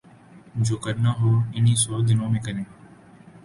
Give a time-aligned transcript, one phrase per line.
[0.65, 2.63] جو کرنا ہو انہی سو دنوں میں کریں۔